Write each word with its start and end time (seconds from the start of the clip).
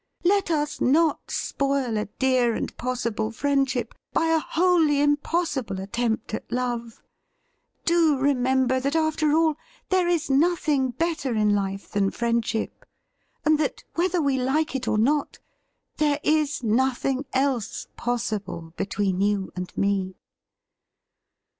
Let 0.23 0.49
us 0.49 0.81
not 0.81 1.29
spoil 1.29 1.95
a 1.95 2.05
dear 2.17 2.55
and 2.55 2.75
possible 2.75 3.29
friendship 3.31 3.93
by 4.13 4.29
a 4.29 4.39
wholly 4.39 4.99
impossible 4.99 5.79
attempt 5.79 6.33
at 6.33 6.51
love. 6.51 7.03
Do 7.85 8.17
remember 8.17 8.79
that, 8.79 8.95
after 8.95 9.31
all, 9.33 9.57
there 9.89 10.07
is 10.07 10.27
nothing 10.27 10.89
better 10.89 11.35
in 11.35 11.53
life 11.53 11.91
than 11.91 12.09
friendship, 12.09 12.83
and 13.45 13.59
that, 13.59 13.83
whether 13.93 14.23
we 14.23 14.39
like 14.41 14.75
it 14.75 14.87
or 14.87 14.97
not, 14.97 15.37
there 15.97 16.19
is 16.23 16.63
nothing 16.63 17.25
else 17.31 17.85
possible 17.95 18.73
between 18.77 19.21
you 19.21 19.51
and 19.55 19.71
me.' 19.77 20.15